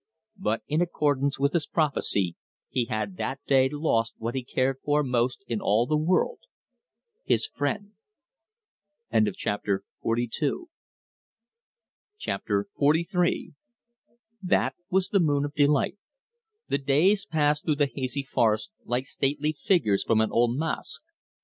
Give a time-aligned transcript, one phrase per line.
[0.39, 2.35] But in accordance with his prophecy
[2.69, 6.39] he had that day lost what he cared for most in all the world,
[7.23, 7.91] his friend.
[9.35, 9.83] Chapter
[12.17, 13.53] XLIII
[14.41, 15.99] That was the moon of delight.
[16.67, 21.03] The days passed through the hazy forest like stately figures from an old masque.